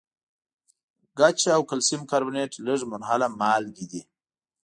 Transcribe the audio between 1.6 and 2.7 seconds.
کلسیم کاربونیټ